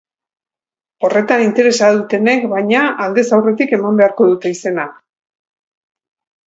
[1.09, 4.91] Horretan interesa dutenek, baina, aldez aurretik eman beharko dute izena.